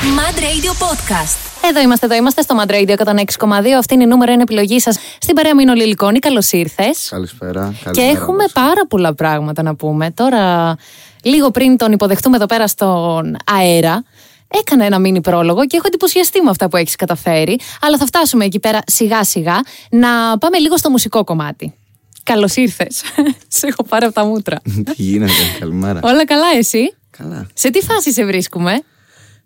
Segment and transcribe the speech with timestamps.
[0.00, 1.68] Mad Radio Podcast.
[1.68, 3.68] Εδώ είμαστε, εδώ είμαστε στο Mad Radio 106,2.
[3.78, 6.18] Αυτή είναι η νούμερο ένα επιλογή σας στην παρέα Μήνο Λιλικόνη.
[6.18, 7.08] Καλώς ήρθες.
[7.10, 7.74] Καλησπέρα.
[7.78, 8.52] Και καλημέρα έχουμε μας.
[8.52, 10.10] πάρα πολλά πράγματα να πούμε.
[10.10, 10.76] Τώρα,
[11.22, 14.04] λίγο πριν τον υποδεχτούμε εδώ πέρα στον αέρα,
[14.48, 17.58] έκανα ένα μίνι πρόλογο και έχω εντυπωσιαστεί με αυτά που έχεις καταφέρει.
[17.80, 19.60] Αλλά θα φτάσουμε εκεί πέρα σιγά σιγά
[19.90, 21.74] να πάμε λίγο στο μουσικό κομμάτι.
[22.22, 23.02] Καλώς ήρθες.
[23.58, 24.56] Σε έχω πάρει από τα μούτρα.
[24.84, 26.00] Τι γίνεται, καλημέρα.
[26.02, 27.46] Όλα καλά, εσύ; Καλά.
[27.54, 28.82] Σε τι φάση σε βρίσκουμε;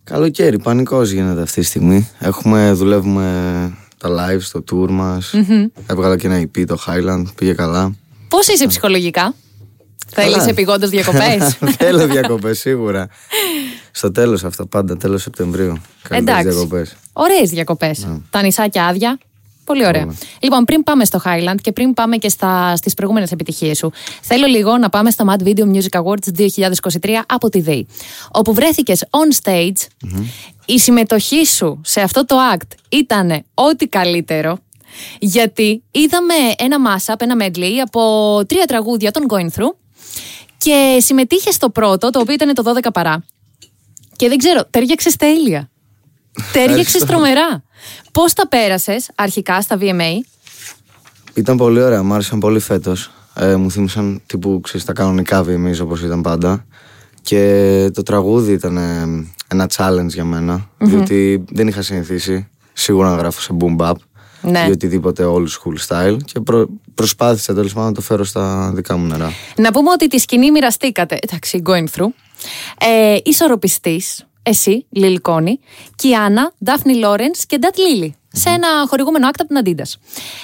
[0.05, 2.09] Καλοκαίρι, πανικός γίνεται αυτή τη στιγμή.
[2.19, 3.25] Έχουμε, δουλεύουμε
[3.99, 5.35] τα live στο tour μας.
[5.87, 7.95] Έβγαλα και ένα EP, το Highland, πήγε καλά.
[8.29, 9.35] Πώς είσαι ψυχολογικά,
[10.07, 10.49] Θέλει Καλά.
[10.49, 13.09] επιγόντως διακοπές; Θέλω διακοπές, σίγουρα.
[13.91, 15.75] Στο τέλος αυτό, πάντα τέλος Σεπτεμβρίου.
[16.09, 16.59] Καλύτερες Εντάξει.
[16.59, 16.97] διακοπές.
[17.13, 18.07] Ωραίες διακοπές.
[18.31, 19.19] Τα νησάκια άδεια.
[19.65, 20.03] Πολύ ωραία.
[20.03, 20.17] Όλα.
[20.41, 22.29] Λοιπόν, πριν πάμε στο Highland και πριν πάμε και
[22.75, 23.93] στις προηγούμενες επιτυχίες σου,
[24.23, 26.49] θέλω λίγο να πάμε στο Mad Video Music Awards
[27.03, 27.87] 2023 από τη ΔΕΗ.
[28.31, 30.09] Όπου βρέθηκες on stage,
[30.67, 34.59] η συμμετοχή σου σε αυτό το act ήταν ό,τι καλύτερο.
[35.19, 39.75] Γιατί είδαμε ένα mashup, ένα medley από τρία τραγούδια των Going Through
[40.59, 43.25] και συμμετείχε στο πρώτο, το οποίο ήταν το 12 παρά.
[44.17, 45.71] Και δεν ξέρω, τέριαξες τέλεια.
[46.53, 47.07] Τέριαξες Ευχαριστώ.
[47.07, 47.65] τρομερά.
[48.13, 50.13] Πώς τα πέρασες αρχικά στα VMA,
[51.35, 53.11] Ήταν πολύ ωραία, μου άρεσαν πολύ φέτος.
[53.35, 56.65] Ε, μου θύμισαν τύπου ξέρεις, τα κανονικά VMAs όπως ήταν πάντα.
[57.23, 63.17] Και το τραγούδι ήταν ε, ένα challenge για μενα διότι δεν είχα συνηθίσει σίγουρα να
[63.17, 63.93] γράφω σε boom bap
[64.41, 64.65] Ναι.
[64.69, 66.17] ή οτιδήποτε old school style.
[66.25, 69.33] Και προ, προσπάθησα τέλος πάντων να το φέρω στα δικά μου νερά.
[69.57, 71.19] Να πούμε ότι τη σκηνή μοιραστήκατε.
[71.21, 72.09] Εντάξει, going through.
[72.79, 74.03] Ε, Ισορροπιστή,
[74.47, 75.59] εσύ, Lil Koni,
[75.97, 78.17] Kianna, Daphne Lawrence και Dat Lilly.
[78.33, 79.99] Σε ένα χορηγούμενο act από την Adidas.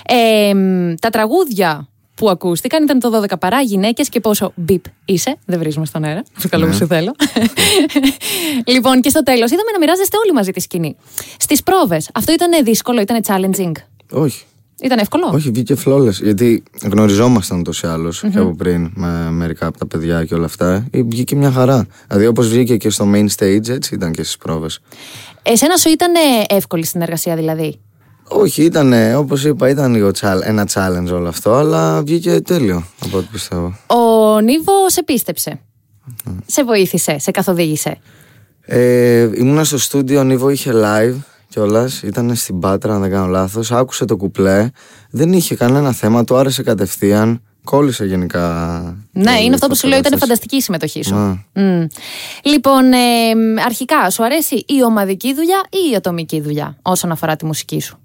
[0.07, 5.37] Ε, μ, τα τραγούδια που ακούστηκαν ήταν το 12 παρά γυναίκες και πόσο μπιπ είσαι.
[5.47, 6.23] Δεν βρίζουμε στον αέρα.
[6.43, 7.15] Το καλό που σου θέλω.
[8.75, 10.97] λοιπόν, και στο τέλος είδαμε να μοιράζεστε όλοι μαζί τη σκηνή.
[11.39, 13.73] Στις πρόβες, αυτό ήταν δύσκολο, ήταν challenging;
[14.11, 14.45] Όχι.
[14.83, 16.13] Ήταν εύκολο; Όχι, βγήκε flawless.
[16.23, 20.45] Γιατί γνωριζόμασταν ούτως ή άλλως και από πριν με μερικά από τα παιδιά και όλα
[20.45, 20.87] αυτά.
[20.91, 21.87] Ε, Βγήκε μια χαρά.
[22.09, 24.81] Δηλαδή, όπως βγήκε και στο main stage, έτσι ήταν και στις πρόβες.
[25.43, 27.81] Εσένα σου ήταν ε, εύκολη συνεργασία δηλαδή;
[28.29, 33.17] Όχι, ήταν όπως είπα, ήταν λίγο chal- ένα challenge όλο αυτό, αλλά βγήκε τέλειο από
[33.19, 33.77] ό,τι πιστεύω.
[33.87, 35.61] Ο Νίβο σε πίστεψε;
[36.47, 37.99] Σε βοήθησε, σε καθοδήγησε;
[38.65, 41.15] Ε, ήμουνα στο στούντιο, ο Νίβο είχε live
[41.51, 42.03] κιόλας.
[42.03, 43.73] Ήταν στην Πάτρα, αν δεν κάνω λάθος.
[43.73, 44.71] Άκουσε το κουπλέ.
[45.11, 47.43] Δεν είχε κανένα θέμα, του άρεσε κατευθείαν.
[47.65, 48.49] Κόλλησε γενικά.
[49.13, 50.31] Ναι, το είναι αυτό που σου λέω, ήταν κατάσταση.
[50.31, 51.15] φανταστική η συμμετοχή σου.
[51.15, 51.63] Ναι.
[51.63, 51.87] Μμ.
[52.43, 57.37] Λοιπόν, ε, μ, αρχικά, σου αρέσει η ομαδική δουλειά ή η ατομική δουλειά όσον αφορά
[57.37, 57.99] τη μουσική σου;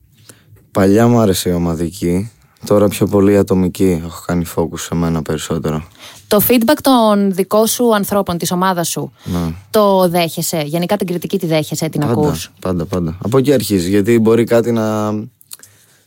[0.72, 2.32] Παλιά μου άρεσε η ομαδική.
[2.66, 4.02] Τώρα πιο πολύ η ατομική.
[4.06, 5.88] Έχω κάνει focus σε μένα περισσότερο.
[6.28, 9.54] Το feedback των δικών σου ανθρώπων, της ομάδας σου, Ναι.
[9.70, 13.18] το δέχεσαι; Γενικά την κριτική τη δέχεσαι, την Πάντα, ακούς; πάντα, πάντα.
[13.24, 13.90] Από εκεί αρχίζει.
[13.90, 15.12] Γιατί μπορεί κάτι να.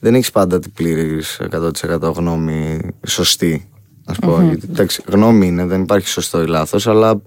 [0.01, 3.69] Δεν έχεις πάντα την πλήρης 100% γνώμη σωστή.
[4.05, 4.41] Α πω.
[4.43, 7.21] Γιατί, εντάξει, γνώμη είναι, δεν υπάρχει σωστό ή λάθος, αλλά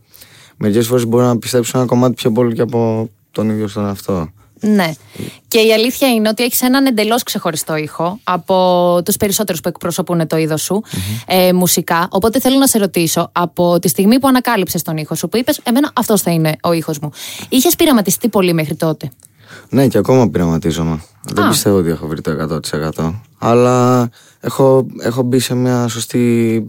[0.58, 4.30] μερικές φορές μπορεί να πιστέψει ένα κομμάτι πιο πολύ και από τον ίδιο στον εαυτό.
[4.62, 4.92] Ναι.
[5.48, 10.28] Και η αλήθεια είναι ότι έχεις έναν εντελώς ξεχωριστό ήχο από τους περισσότερους που εκπροσωπούν
[10.28, 10.84] το είδος σου
[11.28, 12.08] ε, μουσικά.
[12.12, 15.60] Οπότε θέλω να σε ρωτήσω, από τη στιγμή που ανακάλυψες τον ήχο σου, που είπες,
[15.64, 17.10] Εμένα αυτός θα είναι ο ήχος μου,
[17.50, 19.12] είχες πειραματιστεί πολύ μέχρι τότε;
[19.70, 21.04] Ναι, και ακόμα πειραματίζομαι.
[21.24, 22.60] Δεν πιστεύω ότι έχω βρει το
[22.98, 23.14] 100%.
[23.38, 26.66] Αλλά έχω, έχω μπει σε μια σωστή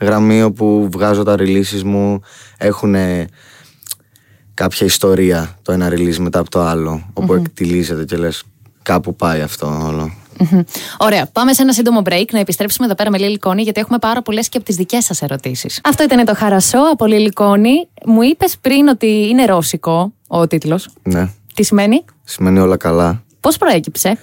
[0.00, 2.20] γραμμή όπου βγάζω τα releases μου.
[2.58, 2.94] Έχουν
[4.54, 7.10] κάποια ιστορία το ένα release μετά από το άλλο.
[7.12, 8.42] Όπου εκτιλίζεται και λες
[8.82, 10.12] κάπου πάει αυτό όλο.
[10.38, 10.60] Μμμ.
[10.98, 11.26] Ωραία.
[11.32, 14.22] Πάμε σε ένα σύντομο break να επιστρέψουμε εδώ πέρα με Λίλη Κόνη, γιατί έχουμε πάρα
[14.22, 15.80] πολλές και από τις δικές σας ερωτήσεις.
[15.84, 17.88] Αυτό ήταν το Χαρασό από Λίλη Κόνη.
[18.06, 20.88] Μου είπες πριν ότι είναι ρώσικο ο τίτλος.
[21.02, 23.22] Ναι, Τι σημαίνει, σημαίνει όλα καλά.
[23.40, 24.18] πώς προέκυψε;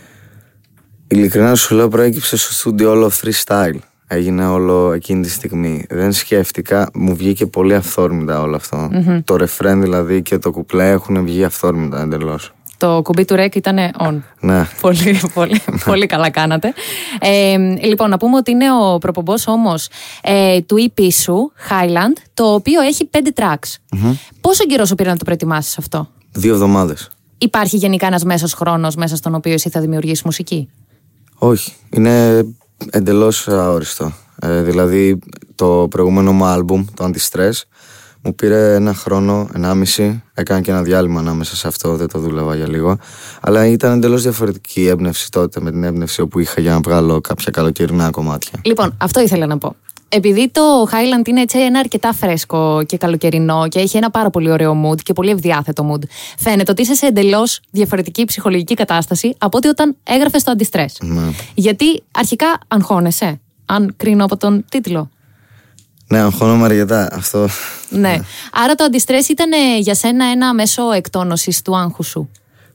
[1.08, 3.78] Ειλικρινά σου λέω προέκυψε στο στούντιο όλο freestyle.
[4.14, 5.86] Έγινε όλο εκείνη τη στιγμή.
[5.90, 8.90] Δεν σκέφτηκα, μου βγήκε πολύ αυθόρμητα όλο αυτό.
[9.24, 12.54] Το ρεφρέν δηλαδή και το κουπλέ έχουν βγει αυθόρμητα εντελώς.
[12.78, 14.20] Το κουμπί του ρεκ ήταν on.
[14.40, 14.68] Ναι.
[14.82, 16.74] Πολύ, πολύ, πολύ καλά κάνατε.
[17.20, 19.90] Ε, λοιπόν, να πούμε ότι είναι ο προπομπός όμως
[20.22, 23.98] ε, του EP σου, Highland, το οποίο έχει πέντε tracks.
[24.42, 27.10] Πόσο καιρό σου πήρε να το προετοιμάσεις αυτό; Δύο εβδομάδες.
[27.38, 30.70] Υπάρχει γενικά ένας μέσος χρόνος μέσα στον οποίο εσύ θα δημιουργήσεις μουσική;
[31.38, 31.74] Όχι.
[31.90, 32.44] Είναι
[32.90, 34.12] εντελώς αόριστο.
[34.42, 35.20] Ε, δηλαδή
[35.56, 37.62] το προηγούμενο μου άλμπουμ, το Anti-Stress,
[38.24, 40.24] μου πήρε ένα χρόνο, ενάμιση.
[40.34, 42.98] Έκανα και ένα διάλειμμα ανάμεσα σε αυτό, δεν το δούλευα για λίγο.
[43.42, 47.22] Αλλά ήταν εντελώς διαφορετική η έμπνευση τότε με την έμπνευση όπου είχα για να βγάλω
[47.22, 48.60] κάποια καλοκαιρινά κομμάτια.
[48.64, 49.76] Λοιπόν, αυτό ήθελα να πω.
[50.14, 50.62] Επειδή το
[50.92, 55.02] Highland είναι έτσι ένα αρκετά φρέσκο και καλοκαιρινό και έχει ένα πάρα πολύ ωραίο mood
[55.02, 56.04] και πολύ ευδιάθετο mood,
[56.38, 60.86] φαίνεται ότι είσαι σε εντελώς διαφορετική ψυχολογική κατάσταση από ότι όταν έγραφες το αντιστρέ.
[61.02, 61.22] Ναι.
[61.54, 65.10] Γιατί αρχικά αγχώνεσαι, αν κρίνω από τον τίτλο.
[66.08, 67.10] Ναι, αγχώνομαι αρκετά.
[67.12, 67.48] Αυτό.
[67.90, 68.20] Ναι.
[68.52, 72.30] Άρα το αντιστρέ ήταν ε, για σένα ένα μέσο εκτόνωσης του άγχου σου.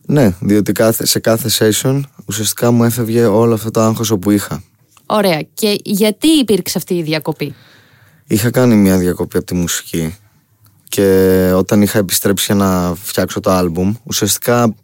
[0.07, 4.63] Ναι, διότι κάθε, σε κάθε session ουσιαστικά μου έφευγε όλο αυτό το άγχος που είχα.
[5.07, 5.43] Ωραία.
[5.55, 7.55] Και γιατί υπήρξε αυτή η διακοπή;
[8.27, 10.17] Είχα κάνει μια διακοπή από τη μουσική
[10.89, 14.75] και όταν είχα επιστρέψει για να φτιάξω το άλμπουμ, ουσιαστικά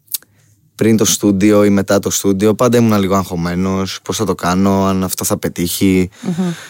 [0.74, 4.84] πριν το στούντιο ή μετά το στούντιο, πάντα ήμουν λίγο αγχωμένος, πώς θα το κάνω,
[4.84, 6.10] αν αυτό θα πετύχει.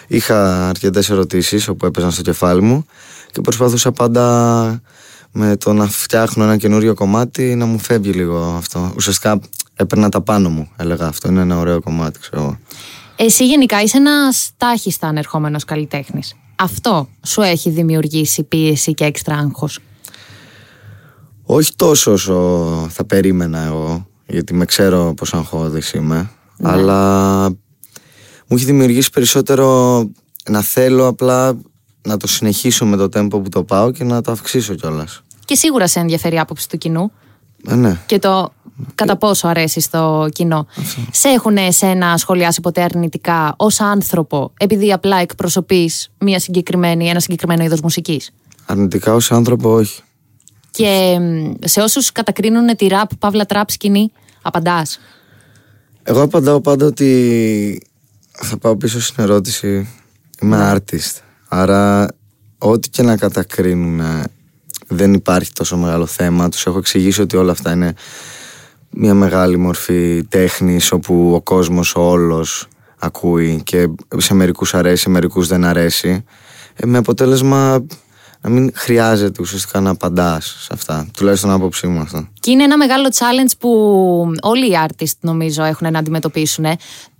[0.06, 2.86] Είχα αρκετές ερωτήσεις όπου έπαιζαν στο κεφάλι μου
[3.30, 4.82] και προσπαθούσα πάντα
[5.32, 8.92] με το να φτιάχνω ένα καινούριο κομμάτι να μου φεύγει λίγο αυτό.
[8.96, 9.40] Ουσιαστικά
[9.74, 12.58] έπαιρνα τα πάνω μου, έλεγα αυτό είναι ένα ωραίο κομμάτι, ξέρω εγώ.
[13.24, 16.34] Εσύ γενικά είσαι ένας τάχιστα ανερχόμενο καλλιτέχνης.
[16.56, 19.78] Αυτό σου έχει δημιουργήσει πίεση και έξτρα άγχος;
[21.42, 26.30] Όχι τόσο όσο θα περίμενα εγώ, γιατί με ξέρω πως αγχώδης είμαι,
[26.62, 27.48] αλλά
[28.46, 29.98] μου έχει δημιουργήσει περισσότερο
[30.50, 31.56] να θέλω απλά
[32.02, 35.22] να το συνεχίσω με το τέμπο που το πάω και να το αυξήσω κιόλας.
[35.44, 37.31] Και σίγουρα σε ενδιαφέρει η άποψη του κοινού Ε,
[37.62, 37.98] ναι.
[38.06, 38.52] και το
[38.94, 40.66] κατά πόσο αρέσει στο κοινό.
[41.10, 47.64] Σε έχουν εσένα σχολιάσει ποτέ αρνητικά ως άνθρωπο, επειδή απλά εκπροσωπείς μια συγκεκριμένη, ένα συγκεκριμένο
[47.64, 48.30] είδος μουσικής;
[48.66, 50.02] Αρνητικά ως άνθρωπο όχι.
[50.70, 54.12] Και μ, σε όσους κατακρίνουν τη ραπ, παύλα τραπ σκηνή,
[54.42, 54.98] απαντάς;
[56.02, 57.82] Εγώ απαντάω πάντα ότι
[58.30, 59.88] θα πάω πίσω στην ερώτηση.
[60.42, 61.20] Είμαι artist.
[61.48, 62.08] Άρα,
[62.58, 64.22] ό,τι και να κατακρίνουν, ε,
[64.94, 66.48] δεν υπάρχει τόσο μεγάλο θέμα.
[66.48, 67.94] Τους έχω εξηγήσει ότι όλα αυτά είναι
[68.90, 72.68] μια μεγάλη μορφή τέχνης όπου ο κόσμος όλος
[72.98, 76.24] ακούει και σε μερικούς αρέσει, σε μερικούς δεν αρέσει.
[76.74, 77.86] Ε, με αποτέλεσμα
[78.42, 81.06] να μην χρειάζεται ουσιαστικά να απαντάς σε αυτά.
[81.16, 82.28] Τουλάχιστον άποψή μου αυτό.
[82.40, 83.70] Και είναι ένα μεγάλο challenge που
[84.42, 86.64] όλοι οι artists νομίζω έχουν να αντιμετωπίσουν.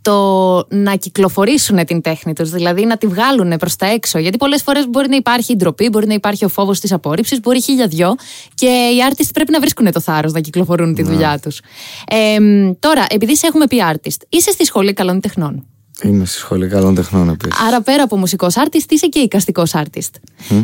[0.03, 4.19] Το να κυκλοφορήσουν την τέχνη τους, δηλαδή να τη βγάλουν προς τα έξω.
[4.19, 7.41] Γιατί πολλές φορές μπορεί να υπάρχει η ντροπή, μπορεί να υπάρχει ο φόβος της απόρριψης,
[7.41, 8.15] μπορεί χίλια δυο.
[8.55, 11.61] Και οι artists πρέπει να βρίσκουν το θάρρος να κυκλοφορούν τη δουλειά τους.
[12.07, 15.67] Ε, μ, τώρα, επειδή σε έχουμε πει artist, είσαι στη σχολή καλών τεχνών.
[16.03, 17.61] Είμαι στη σχολή καλών τεχνών επίσης.
[17.61, 20.11] Άρα πέρα από μουσικός artist, είσαι και εικαστικός artist.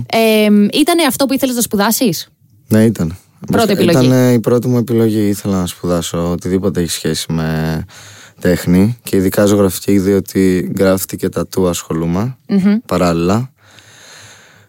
[0.06, 2.29] Ε, ήτανε αυτό που ήθελες να σπουδάσεις;
[2.69, 3.17] Ναι, ήταν.
[3.46, 4.06] Πρώτη επιλογή.
[4.06, 5.29] Ήταν η πρώτη μου επιλογή.
[5.29, 7.85] Ήθελα να σπουδάσω οτιδήποτε έχει σχέση με
[8.40, 12.37] τέχνη και ειδικά ζωγραφική, διότι γράφτη και τατού ασχολούμαι
[12.87, 13.50] παράλληλα.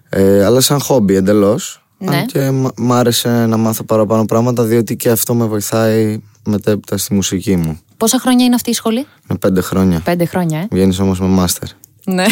[0.10, 1.84] Ε, αλλά σαν χόμπι εντελώς.
[1.98, 2.26] Ναι.
[2.26, 7.14] Και μ' μ' άρεσε να μάθω παραπάνω πράγματα, διότι και αυτό με βοηθάει μετέπειτα στη
[7.14, 7.80] μουσική μου.
[8.00, 10.00] Πόσα χρόνια είναι αυτή η σχολή; Είναι πέντε χρόνια.
[10.00, 10.68] Πέντε χρόνια, ε.
[10.72, 11.68] Βγαίνεις όμως με μάστερ.
[12.06, 12.26] Ναι.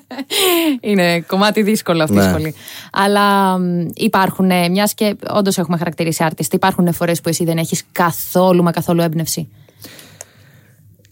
[0.90, 2.28] είναι κομμάτι δύσκολο αυτή η Ναι.
[2.28, 2.54] σχολή.
[2.92, 3.56] Αλλά
[3.94, 8.70] υπάρχουν, μιας και όντως έχουμε χαρακτηρίσει artist, υπάρχουν φορές που εσύ δεν έχεις καθόλου μα
[8.70, 9.48] καθόλου έμπνευση;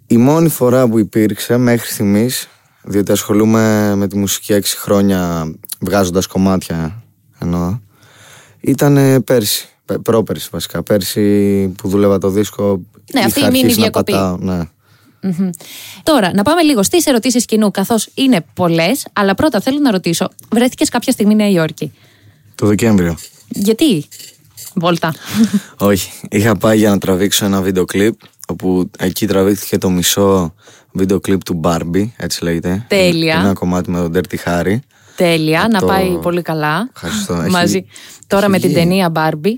[0.06, 2.48] Η μόνη φορά που υπήρξε μέχρι στιγμής,
[2.82, 7.02] διότι ασχολούμαι με τη μουσική έξι χρόνια βγάζοντας κομμάτια
[7.38, 7.78] εννοώ,
[8.60, 9.68] ήταν ε, πέρσι.
[9.88, 10.82] Πε- Πρόπερσι βασικά.
[10.82, 12.80] Πέρσι που δούλευα το δίσκο.
[13.12, 14.12] Ναι, αυτή είχα η μίνι αρχίσει να διακοπή.
[14.12, 14.60] πατάω, ναι.
[15.20, 15.50] Μμμ.
[16.02, 20.28] Τώρα, να πάμε λίγο στις ερωτήσεις κοινού, καθώς είναι πολλές, αλλά πρώτα θέλω να ρωτήσω,
[20.50, 21.92] βρέθηκες κάποια στιγμή Νέα Υόρκη;
[22.54, 23.16] Το Δεκέμβριο.
[23.48, 24.04] Γιατί,
[24.74, 25.14] Βόλτα.
[25.78, 26.10] Όχι.
[26.30, 28.14] Είχα πάει για να τραβήξω ένα βίντεο κλιπ
[28.48, 30.54] όπου εκεί τραβήχθηκε το μισό
[30.92, 32.84] βίντεο κλιπ του Barbie, έτσι λέγεται.
[32.88, 33.34] Τέλεια.
[33.34, 34.76] Είναι ένα κομμάτι με τον Dirty Harry.
[35.16, 36.90] Τέλεια, να το- πάει πολύ καλά.
[36.94, 37.34] Ευχαριστώ.
[37.34, 37.84] Έχει- Μαζί.
[38.26, 38.78] Τώρα έχει με την βγει.
[38.78, 39.54] ταινία Barbie.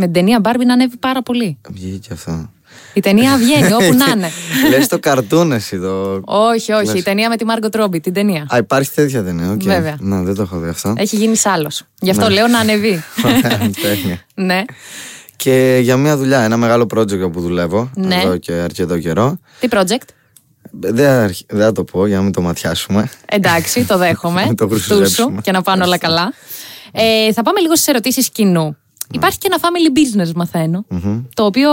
[0.00, 1.58] Με την ταινία Barbie να ανέβει πάρα πολύ.
[1.70, 2.50] Βγήκε και αυτό.
[2.92, 4.30] Η ταινία βγαίνει όπου να είναι.
[4.70, 6.20] Λες το καρτούν εσύ το...
[6.24, 6.86] όχι, όχι.
[6.86, 6.94] Λες.
[6.94, 8.46] Η ταινία με τη Μάργκο Ρόμπι, την ταινία.
[8.54, 9.62] Α, υπάρχει τέτοια ταινία, οκ.
[9.62, 9.96] Βέβαια.
[10.00, 10.94] Να, δεν το έχω δει αυτό.
[10.96, 11.82] Έχει γίνει άλλος.
[12.00, 13.02] Γι' αυτό λέω να ανεβεί.
[13.24, 14.20] Ωραία, Τέλεια.
[14.34, 14.62] ναι.
[15.36, 18.20] Και για μια δουλειά, ένα μεγάλο project που δουλεύω Ναι.
[18.24, 19.38] εδώ και αρκετό καιρό.
[19.60, 20.08] Τι project;
[20.70, 23.10] Δεν, αρχ- δεν θα το πω για να μην το ματιάσουμε.
[23.26, 24.44] Εντάξει, το δέχομαι.
[24.46, 25.40] Μην το Στου σου χρυσουλέψουμε.
[25.40, 26.32] και να πάνε όλα καλά.
[26.92, 28.76] Ε, θα πάμε λίγο στις ερωτήσεις κοινού.
[29.12, 30.84] Υπάρχει και ένα family business, μαθαίνω.
[31.34, 31.70] Το οποίο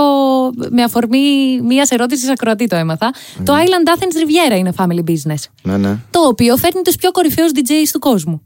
[0.72, 3.14] με αφορμή μια ερώτησης ακροατή το έμαθα.
[3.44, 4.16] Το Island Athens
[4.54, 5.44] Riviera είναι family business.
[5.64, 5.98] Ναι, ναι.
[6.10, 8.42] Το οποίο φέρνει τους πιο κορυφαίους DJs του κόσμου.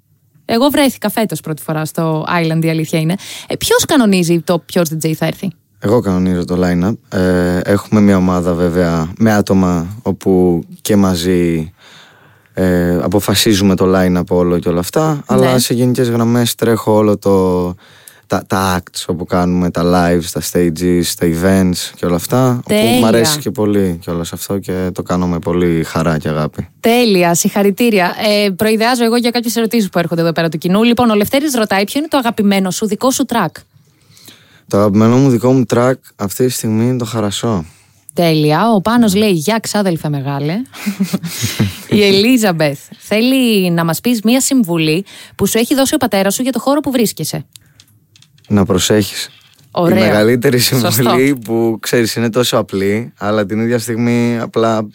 [0.45, 3.15] Εγώ βρέθηκα φέτος πρώτη φορά στο Island, η αλήθεια είναι.
[3.47, 7.17] Ε, Ποιος κανονίζει το ποιος DJ θα έρθει; Εγώ κανονίζω το line-up.
[7.19, 11.73] Ε, έχουμε μια ομάδα βέβαια με άτομα όπου και μαζί
[12.53, 15.23] ε, αποφασίζουμε το line-up όλο και όλα αυτά.
[15.25, 15.59] Αλλά Ναι.
[15.59, 17.73] σε γενικές γραμμές τρέχω όλο το,
[18.29, 22.53] τα, τα acts όπου κάνουμε, τα lives, τα stages, τα events και όλα αυτά.
[22.55, 22.99] Που Τέλεια.
[22.99, 26.67] μου αρέσει και πολύ και όλο αυτό και το κάνω με πολύ χαρά και αγάπη.
[26.79, 28.15] Τέλεια, συγχαρητήρια.
[28.27, 30.83] Ε, προειδεάζω εγώ για κάποιες ερωτήσεις που έρχονται εδώ πέρα του κοινού.
[30.83, 33.61] Λοιπόν, ο Λευτέρης ρωτάει ποιο είναι το αγαπημένο σου δικό σου track;
[34.67, 37.65] Το αγαπημένο μου δικό μου track αυτή τη στιγμή είναι το Χαρασό.
[38.13, 38.71] Τέλεια.
[38.71, 40.53] Ο Πάνος λέει Γεια ξάδελφε μεγάλε.
[41.89, 45.05] Η Ελίζαμπεθ θέλει να μας πεις μία συμβουλή
[45.35, 47.45] που σου έχει δώσει ο πατέρας σου για το χώρο που βρίσκεσαι.
[48.49, 49.29] Να προσέχεις.
[49.71, 49.97] Ωραίο.
[49.97, 50.91] Η μεγαλύτερη Σωστό.
[50.91, 54.87] συμβουλή που ξέρεις είναι τόσο απλή, αλλά την ίδια στιγμή απλά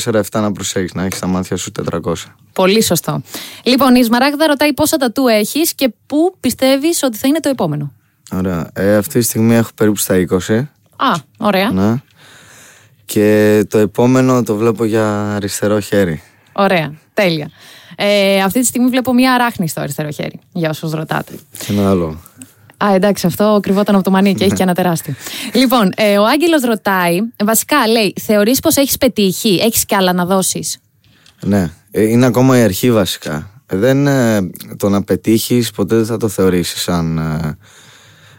[0.00, 2.12] 24-7 να προσέχεις, να έχεις τα μάτια σου 400.
[2.52, 3.22] Πολύ σωστό.
[3.62, 7.92] Λοιπόν, η Σμαράγδα ρωτάει πόσα τατού έχεις και πού πιστεύεις ότι θα είναι το επόμενο.
[8.32, 8.70] Ωραία.
[8.72, 10.14] Ε, αυτή τη στιγμή έχω περίπου στα
[10.48, 10.68] 20.
[10.96, 11.70] Α, ωραία.
[11.70, 11.94] Ναι.
[13.04, 16.22] Και το επόμενο το βλέπω για αριστερό χέρι.
[16.52, 16.94] Ωραία.
[17.14, 17.50] Τέλεια.
[17.96, 21.32] Ε, αυτή τη στιγμή βλέπω μία αράχνη στο αριστερό χέρι, για όσους ρωτάτε.
[21.58, 22.20] Και ένα άλλο.
[22.84, 25.14] Α, εντάξει, αυτό κρυβόταν από το μανί και έχει και ένα τεράστιο.
[25.52, 30.24] λοιπόν, ε, ο Άγγελος ρωτάει, βασικά λέει, θεωρείς πως έχεις πετύχει, έχεις κι άλλα να
[30.24, 30.78] δώσεις;
[31.40, 31.70] Ναι.
[31.90, 33.50] Ε, είναι ακόμα η αρχή βασικά.
[33.66, 37.18] Ε, Δεν, ε, το να πετύχεις ποτέ δεν θα το θεωρήσεις σαν.
[37.18, 37.56] ε,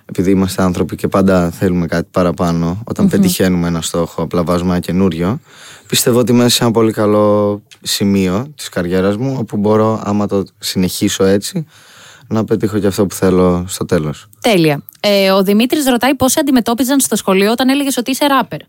[0.05, 4.79] επειδή είμαστε άνθρωποι και πάντα θέλουμε κάτι παραπάνω, όταν πετυχαίνουμε ένα στόχο, απλά βάζουμε ένα
[4.79, 5.39] καινούριο.
[5.87, 10.43] Πιστεύω ότι είμαι σε ένα πολύ καλό σημείο της καριέρας μου, όπου μπορώ, άμα το
[10.59, 11.65] συνεχίσω έτσι,
[12.29, 14.27] να πετύχω και αυτό που θέλω στο τέλος.
[14.41, 14.83] Τέλεια.
[14.99, 18.59] Ε, ο Δημήτρης ρωτάει πώς σε αντιμετώπιζαν στο σχολείο όταν έλεγες ότι είσαι ράπερ.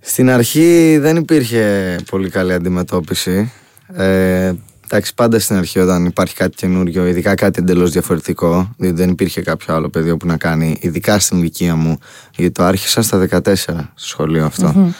[0.00, 3.52] Στην αρχή δεν υπήρχε πολύ καλή αντιμετώπιση.
[3.94, 4.52] Ε,
[4.84, 9.42] εντάξει, πάντα στην αρχή όταν υπάρχει κάτι καινούριο, ειδικά κάτι εντελώς διαφορετικό, διότι δεν υπήρχε
[9.42, 11.98] κάποιο άλλο παιδί που να κάνει, ειδικά στην ηλικία μου,
[12.36, 14.94] γιατί το άρχισα στα 14 στο σχολείο αυτό.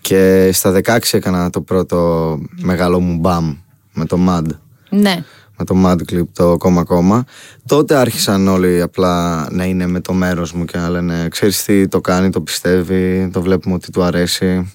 [0.00, 3.56] Και στα 16 έκανα το πρώτο μεγάλο μου μπαμ
[3.92, 4.46] με το MAD.
[4.88, 5.24] Ναι.
[5.58, 7.24] Με το Mad Clip, το κόμμα κόμμα.
[7.66, 11.88] Τότε άρχισαν όλοι απλά να είναι με το μέρος μου και να λένε Ξέρεις τι,
[11.88, 14.72] το κάνει, το πιστεύει, το βλέπουμε ότι του αρεσει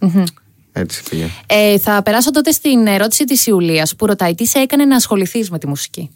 [0.72, 1.30] Έτσι πήγε.
[1.46, 5.50] Ε, θα περάσω τότε στην ερώτηση της Ιουλίας που ρωτάει τι σε έκανε να ασχοληθείς
[5.50, 6.10] με τη μουσική;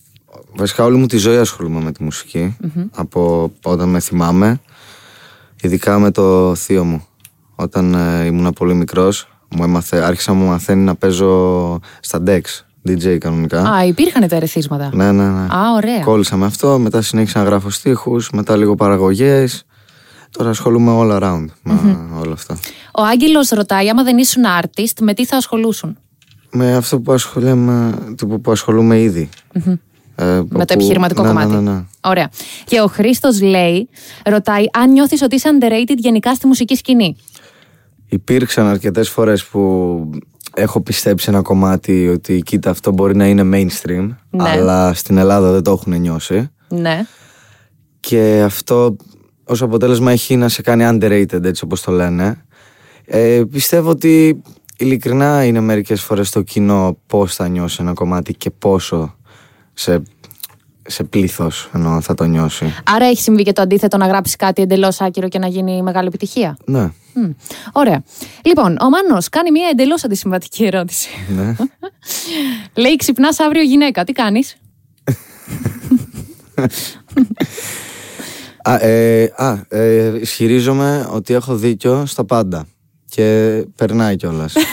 [0.55, 2.57] Βασικά όλη μου τη ζωή ασχολούμαι με τη μουσικη
[2.91, 4.61] Από όταν με θυμάμαι
[5.61, 7.05] Ειδικά με το θείο μου
[7.55, 12.41] Όταν ε, ήμουν πολύ μικρός μου έμαθε, Άρχισα να μου μαθαίνει να παίζω στα Dex
[12.87, 14.89] DJ κανονικά Α, υπήρχαν τα ερεθίσματα.
[14.93, 15.39] Ναι, ναι, ναι.
[15.39, 15.99] Α, ωραία.
[15.99, 19.63] Κόλλησα με αυτό, μετά συνέχισα να γράφω στίχους, μετά λίγο παραγωγές.
[20.31, 22.57] Τώρα ασχολούμαι all around με όλα αυτά.
[22.93, 25.97] Ο Άγγελος ρωτάει άμα δεν ήσουν artist, με τι θα ασχολούσουν;
[26.51, 29.29] Με αυτό που ασχολούμαι, που, που ασχολούμαι ήδη.
[29.53, 31.51] Ε, Με το όπου- επιχειρηματικό ναι, κομμάτι.
[31.53, 31.83] Ναι, ναι, ναι.
[32.01, 32.29] Ωραία.
[32.65, 33.89] Και ο Χρήστος λέει,
[34.25, 37.15] ρωτάει αν νιώθεις ότι είσαι underrated γενικά στη μουσική σκηνή;
[38.09, 39.59] Υπήρξαν αρκετές φορές που
[40.55, 44.49] έχω πιστέψει ένα κομμάτι ότι κοίτα αυτό μπορεί να είναι mainstream, Ναι.
[44.49, 46.49] αλλά στην Ελλάδα δεν το έχουν νιώσει.
[46.67, 47.05] Ναι.
[47.99, 48.95] Και αυτό
[49.43, 52.45] ως αποτέλεσμα έχει να σε κάνει underrated έτσι όπως το λένε.
[53.05, 54.41] Ε, πιστεύω ότι
[54.77, 59.15] ειλικρινά είναι μερικές φορές το κοινό πώς θα νιώσει ένα κομμάτι και πόσο
[59.73, 60.01] σε,
[60.87, 62.73] σε πλήθος ενώ θα το νιώσει.
[62.83, 66.07] Άρα έχει συμβεί και το αντίθετο να γράψεις κάτι εντελώς άκυρο και να γίνει μεγάλη
[66.07, 66.57] επιτυχία.
[66.65, 67.29] Ναι, Μμ.
[67.71, 68.03] Ωραία.
[68.45, 71.09] Λοιπόν, ο Μάνος κάνει μια εντελώς αντισυμβατική ερώτηση.
[71.35, 71.55] ναι.
[72.81, 74.57] λέει, ξυπνάς αύριο γυναίκα, τι κάνεις;
[78.67, 82.67] Α, ε, α, ε, ισχυρίζομαι ότι έχω δίκιο στα πάντα
[83.09, 84.53] και περνάει κιόλας.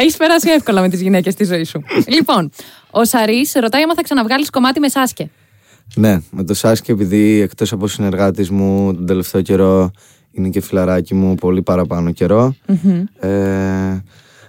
[0.00, 1.82] Έχεις περάσει εύκολα με τις γυναίκες στη ζωή σου.
[2.16, 2.50] λοιπόν,
[2.90, 5.30] ο Σαρή ρωτάει άμα θα ξαναβγάλεις κομμάτι με Σάσκε.
[5.94, 9.90] Ναι, με το Σάσκι επειδή εκτός από συνεργάτης μου τον τελευταίο καιρό
[10.32, 12.54] είναι και φιλαράκι μου πολύ παραπάνω καιρό.
[13.20, 13.28] Ε,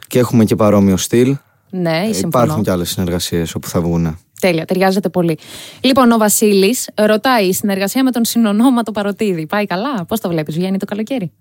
[0.08, 1.38] και έχουμε και παρόμοιο στυλ.
[1.70, 2.44] Ναι, Ε, συμφωνώ.
[2.44, 4.18] Υπάρχουν και άλλες συνεργασίες όπου θα βγουν.
[4.40, 5.38] Τέλεια, ταιριάζεται πολύ.
[5.82, 9.46] Λοιπόν, ο Βασίλης ρωτάει η συνεργασία με τον συνονόματο Παροτίδη.
[9.48, 11.32] Πάει καλά, πώς το βλέπεις, βγαίνει το καλοκαίρι;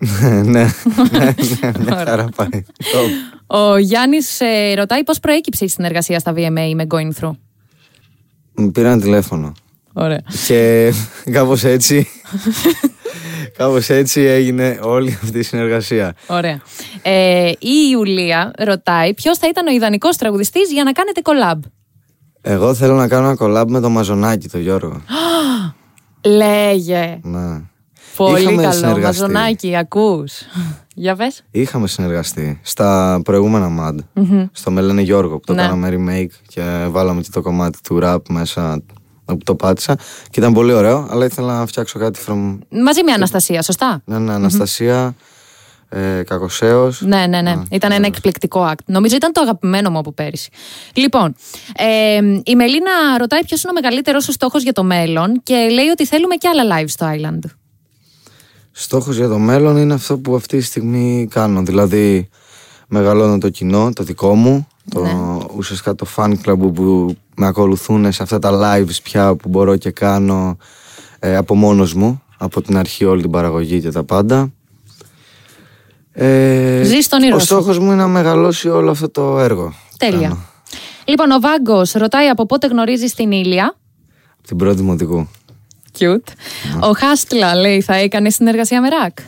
[0.00, 0.64] Ναι, ναι,
[1.10, 1.32] ναι,
[1.78, 2.64] μια χαρά πάει.
[3.46, 4.40] Ο Γιάννης
[4.76, 7.36] ρωτάει πώς προέκυψε η συνεργασία στα VMA με Going Through.
[8.54, 9.52] Μου πήραν τηλέφωνο.
[9.92, 10.20] Ωραία.
[10.46, 10.92] Και
[11.36, 12.08] κάπως έτσι,
[13.56, 16.14] κάπως έτσι έγινε όλη αυτή η συνεργασία.
[16.26, 16.60] Ωραία.
[17.02, 21.58] Ε, η Ιουλία ρωτάει ποιος θα ήταν ο ιδανικός τραγουδιστής για να κάνετε collab.
[22.42, 25.02] Εγώ θέλω να κάνω ένα collab με τον Μαζονάκη, τον Γιώργο.
[26.24, 27.18] Λέγε.
[27.22, 27.62] Ναι.
[28.16, 28.74] Πολύ Είχαμε καλό.
[28.74, 29.20] συνεργαστεί.
[29.20, 30.32] Μαζονάκι, ακούς.
[30.94, 31.42] Για πες.
[31.50, 34.22] Είχαμε συνεργαστεί στα προηγούμενα MAD.
[34.52, 35.62] Στο με λένε Γιώργο που το Ναι.
[35.62, 38.82] κάναμε remake και βάλαμε και το κομμάτι του rap μέσα
[39.24, 39.96] που το πάτησα.
[40.30, 42.58] Και ήταν πολύ ωραίο, αλλά ήθελα να φτιάξω κάτι from.
[42.70, 45.14] Μαζί με Αναστασία, σωστά; Ναι, ναι, Αναστασία,
[45.88, 47.00] ε, Κακοσέως.
[47.00, 47.54] Ναι, ναι, ναι.
[47.70, 48.84] ήταν ένα εκπληκτικό act.
[48.86, 50.50] Νομίζω ήταν το αγαπημένο μου από πέρυσι.
[50.94, 51.34] Λοιπόν,
[51.76, 55.86] ε, η Μελίνα ρωτάει ποιος είναι ο μεγαλύτερος σου στόχος για το μέλλον και λέει
[55.88, 57.50] ότι θέλουμε και άλλα live στο Island.
[58.82, 61.62] Στόχος για το μέλλον είναι αυτό που αυτή τη στιγμή κάνω.
[61.62, 62.28] Δηλαδή,
[62.88, 65.12] μεγαλώνω το κοινό, το δικό μου, το, Ναι.
[65.56, 69.76] ουσιαστικά το fan club που, που με ακολουθούν σε αυτά τα lives πια που μπορώ
[69.76, 70.56] και κάνω
[71.18, 74.52] ε, από μόνος μου, από την αρχή όλη την παραγωγή και τα πάντα.
[76.12, 77.44] Ε, Ζεις τον όνειρό Ο σου.
[77.46, 79.68] στόχος μου είναι να μεγαλώσει όλο αυτό το έργο.
[79.68, 80.20] που Τέλεια.
[80.28, 80.38] κάνω.
[81.04, 83.76] Λοιπόν, ο Βάγκος ρωτάει από πότε γνωρίζεις την Ήλια.
[84.38, 85.28] Από την πρώτη δημοτικού.
[85.98, 86.32] Cute.
[86.80, 89.18] Ο Χάστλα λέει θα έκανε συνεργασία με ρακ;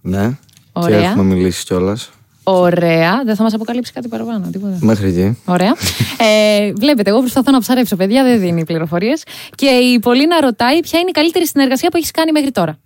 [0.00, 0.38] Ναι.
[0.72, 1.00] Ωραία.
[1.00, 2.10] Και έχουμε μιλήσει κιόλας.
[2.46, 3.22] Ωραία.
[3.24, 4.48] Δεν θα μας αποκαλύψει κάτι παραπάνω.
[4.52, 4.76] Τίποτα.
[4.80, 5.38] Μέχρι εκεί.
[5.44, 5.74] Ωραία.
[6.18, 9.22] Ε, βλέπετε, εγώ προσπαθώ να ψαρέψω, παιδιά, δεν δίνει πληροφορίες.
[9.54, 12.78] Και η Πολίνα ρωτάει ποια είναι η καλύτερη συνεργασία που έχεις κάνει μέχρι τώρα;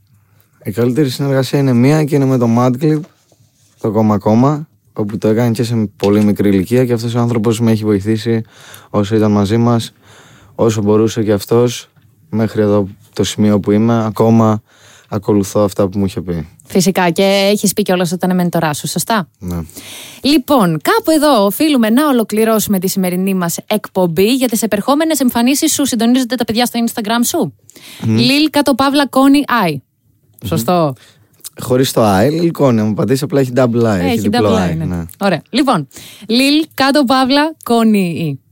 [0.63, 3.01] Η καλύτερη συνεργασία είναι μία και είναι με το Mad Clip,
[3.81, 7.61] το κόμμα κόμμα, όπου το έκανε και σε πολύ μικρή ηλικία και αυτός ο άνθρωπος
[7.61, 8.43] με έχει βοηθήσει
[8.91, 9.93] όσο ήταν μαζί μας,
[10.55, 11.89] όσο μπορούσε και αυτός,
[12.31, 14.63] μέχρι εδώ το σημείο που είμαι, ακόμα
[15.09, 16.49] ακολουθώ αυτά που μου είχε πει.
[16.67, 17.23] Φυσικά και
[17.53, 19.59] έχεις πει κιόλας ότι ήταν μεντορά σου, σωστά; Ναι.
[20.23, 25.87] Λοιπόν, κάπου εδώ οφείλουμε να ολοκληρώσουμε τη σημερινή μας εκπομπή για τι επερχόμενες εμφανίσεις σου.
[25.87, 27.55] Συντονίζονται τα παιδιά στο Instagram σου.
[28.07, 29.77] Λιλ κάτω παύλα κόνη I.
[30.45, 30.95] Σωστό.
[31.61, 34.73] Χωρίς το I, λιλκόνη, μου πατήσει απλά έχει double I, έχει, διπλό double I.
[34.73, 34.85] I, ναι.
[34.85, 35.05] ναι.
[35.21, 35.43] Ωραία.
[35.51, 35.89] Λοιπόν,
[36.27, 38.48] Λιλ κάτω παύλα κόνη I.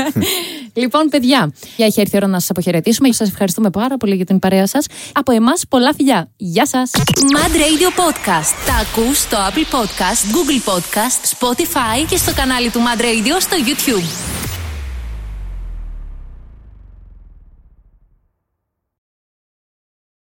[0.82, 3.12] λοιπόν, παιδιά, για έχει έρθει η ώρα να σας αποχαιρετήσουμε.
[3.12, 4.86] Σας ευχαριστούμε πάρα πολύ για την παρέα σας.
[5.12, 6.30] Από εμάς, πολλά φιλιά.
[6.36, 6.90] Γεια σας.
[7.34, 8.54] Mad Radio Podcast.
[8.66, 13.56] Τα ακούς στο Apple Podcast, Google Podcast, Spotify και στο κανάλι του Mad Radio στο
[13.66, 14.41] YouTube.